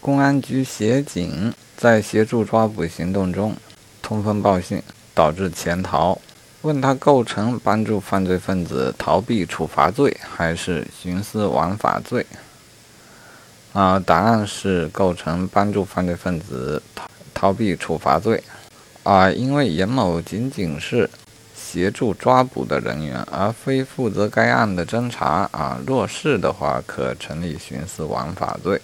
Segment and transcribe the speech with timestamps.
[0.00, 3.54] 公安局协警在协助抓捕行动中
[4.00, 4.82] 通风报信，
[5.14, 6.18] 导致潜逃。
[6.62, 12.24] 问他构成帮助犯罪分子逃避处罚罪还是徇私枉法罪？
[13.72, 18.42] 啊，答案是构成帮助犯罪分子逃逃避处罚罪。
[19.02, 21.08] 啊，因为严某仅仅是
[21.54, 25.48] 协助抓捕的人员，而非负责该案的侦查。
[25.52, 28.80] 啊，若是的话，可成立徇私枉法罪。